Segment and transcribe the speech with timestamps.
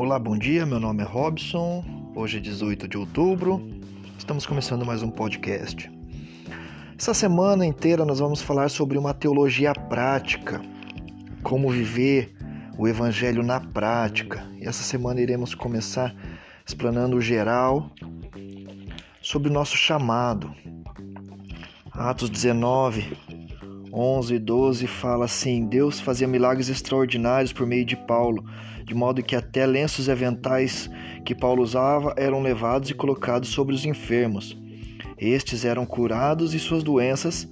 [0.00, 0.64] Olá, bom dia.
[0.64, 1.84] Meu nome é Robson.
[2.16, 3.62] Hoje é 18 de outubro.
[4.16, 5.92] Estamos começando mais um podcast.
[6.98, 10.62] Essa semana inteira nós vamos falar sobre uma teologia prática,
[11.42, 12.34] como viver
[12.78, 14.42] o evangelho na prática.
[14.58, 16.16] E essa semana iremos começar
[16.66, 17.90] explanando o geral
[19.20, 20.50] sobre o nosso chamado.
[21.92, 23.18] Atos 19,
[23.92, 28.44] 11 e 12 fala assim: Deus fazia milagres extraordinários por meio de Paulo
[28.90, 30.90] de modo que até lenços e aventais
[31.24, 34.58] que Paulo usava eram levados e colocados sobre os enfermos.
[35.16, 37.48] Estes eram curados de suas doenças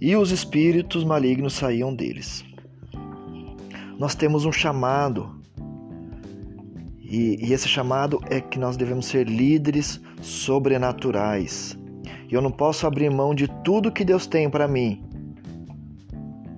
[0.00, 2.44] e os espíritos malignos saíam deles.
[3.96, 5.40] Nós temos um chamado,
[7.00, 11.78] e, e esse chamado é que nós devemos ser líderes sobrenaturais.
[12.28, 15.04] E eu não posso abrir mão de tudo que Deus tem para mim,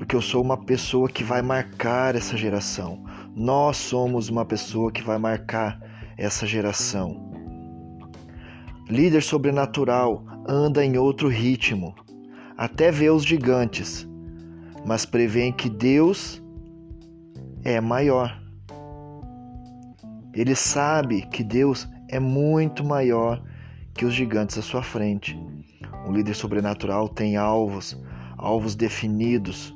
[0.04, 3.02] porque eu sou uma pessoa que vai marcar essa geração.
[3.34, 5.80] Nós somos uma pessoa que vai marcar
[6.18, 7.32] essa geração.
[8.86, 11.94] Líder sobrenatural anda em outro ritmo,
[12.54, 14.06] até vê os gigantes,
[14.84, 16.42] mas prevê que Deus
[17.64, 18.38] é maior.
[20.34, 23.42] Ele sabe que Deus é muito maior
[23.94, 25.34] que os gigantes à sua frente.
[26.06, 27.98] Um líder sobrenatural tem alvos,
[28.36, 29.74] alvos definidos,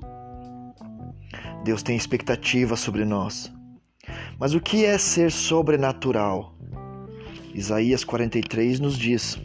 [1.64, 3.52] Deus tem expectativa sobre nós.
[4.38, 6.54] Mas o que é ser sobrenatural?
[7.54, 9.38] Isaías 43 nos diz,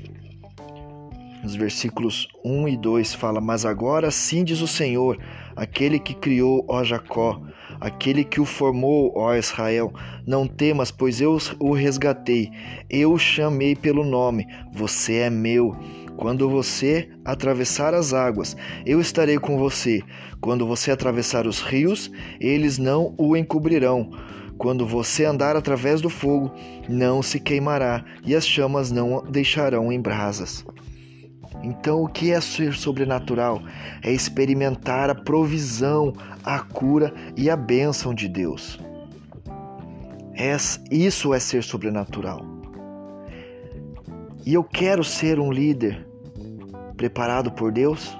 [1.44, 5.17] nos versículos 1 e 2 fala: Mas agora sim diz o Senhor,
[5.56, 7.42] aquele que criou, ó Jacó,
[7.80, 9.94] aquele que o formou, ó Israel,
[10.26, 12.52] não temas, pois eu o resgatei,
[12.90, 15.76] eu o chamei pelo nome, você é meu.
[16.16, 20.02] Quando você atravessar as águas, eu estarei com você.
[20.40, 24.12] Quando você atravessar os rios, eles não o encobrirão.
[24.58, 26.52] Quando você andar através do fogo,
[26.88, 30.63] não se queimará, e as chamas não deixarão em brasas.
[31.62, 33.62] Então, o que é ser sobrenatural?
[34.02, 38.80] É experimentar a provisão, a cura e a bênção de Deus.
[40.36, 40.56] É,
[40.90, 42.44] isso é ser sobrenatural.
[44.46, 46.06] E eu quero ser um líder
[46.97, 48.18] preparado por Deus?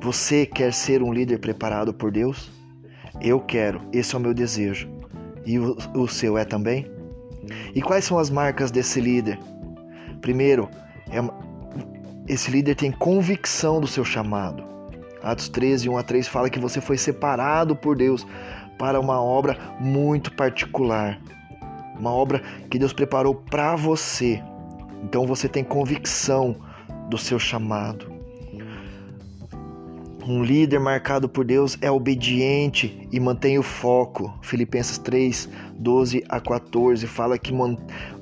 [0.00, 2.50] Você quer ser um líder preparado por Deus?
[3.20, 4.88] Eu quero, esse é o meu desejo.
[5.46, 6.86] E o, o seu é também?
[7.74, 9.38] E quais são as marcas desse líder?
[10.20, 10.68] Primeiro,
[11.10, 11.18] é,
[12.26, 14.64] esse líder tem convicção do seu chamado.
[15.22, 18.26] Atos 13, 1 a 3 fala que você foi separado por Deus
[18.78, 21.18] para uma obra muito particular.
[21.98, 24.42] Uma obra que Deus preparou para você.
[25.02, 26.56] Então você tem convicção
[27.08, 28.12] do seu chamado.
[30.26, 34.32] Um líder marcado por Deus é obediente e mantém o foco.
[34.40, 37.52] Filipenses 3, 12 a 14 fala que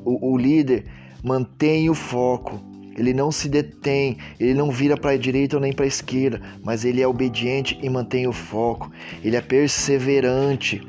[0.05, 0.87] o, líder
[1.23, 2.72] mantém o foco.
[2.97, 6.85] Ele não se detém, ele não vira para a direita nem para a esquerda, mas
[6.85, 8.91] ele é obediente e mantém o foco.
[9.23, 10.87] Ele é perseverante.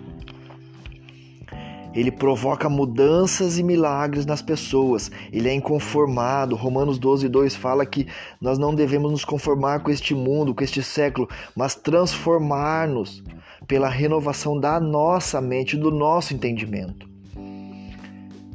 [1.93, 5.11] Ele provoca mudanças e milagres nas pessoas.
[5.31, 6.55] Ele é inconformado.
[6.55, 8.07] Romanos 12, 2 fala que
[8.41, 13.23] nós não devemos nos conformar com este mundo, com este século, mas transformar-nos
[13.67, 17.12] pela renovação da nossa mente, do nosso entendimento.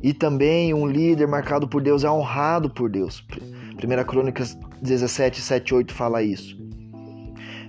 [0.02, 3.24] E também um líder marcado por Deus é honrado por Deus.
[3.82, 6.56] 1 Crônicas 17, 7, 8 fala isso.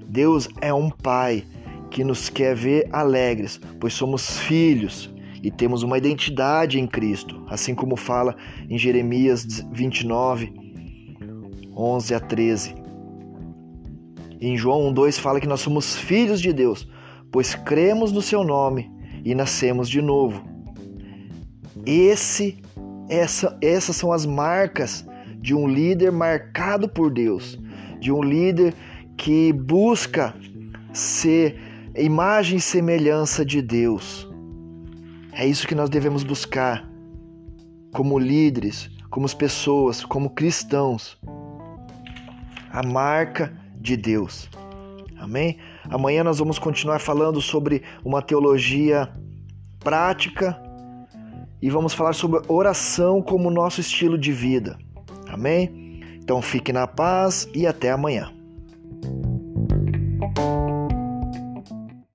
[0.07, 1.43] Deus é um pai
[1.89, 7.73] que nos quer ver alegres, pois somos filhos e temos uma identidade em Cristo, assim
[7.73, 8.35] como fala
[8.69, 10.53] em Jeremias 29,
[11.75, 12.75] 11 a 13.
[14.41, 16.87] Em João 1,2 fala que nós somos filhos de Deus,
[17.31, 18.91] pois cremos no seu nome
[19.23, 20.43] e nascemos de novo.
[21.85, 22.61] Esse,
[23.09, 25.05] essa, essas são as marcas
[25.37, 27.57] de um líder marcado por Deus,
[27.99, 28.73] de um líder
[29.17, 30.33] que busca
[30.93, 31.59] ser
[31.95, 34.27] imagem e semelhança de Deus.
[35.33, 36.89] É isso que nós devemos buscar
[37.93, 41.17] como líderes, como pessoas, como cristãos.
[42.71, 44.49] A marca de Deus.
[45.17, 45.57] Amém?
[45.89, 49.09] Amanhã nós vamos continuar falando sobre uma teologia
[49.79, 50.61] prática
[51.61, 54.77] e vamos falar sobre oração como nosso estilo de vida.
[55.27, 56.01] Amém?
[56.15, 58.31] Então fique na paz e até amanhã.